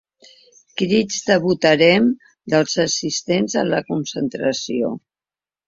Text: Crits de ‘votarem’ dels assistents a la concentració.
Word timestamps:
Crits 0.81 1.19
de 1.27 1.37
‘votarem’ 1.43 2.09
dels 2.55 2.75
assistents 2.87 3.59
a 3.63 3.67
la 3.71 3.85
concentració. 3.93 4.93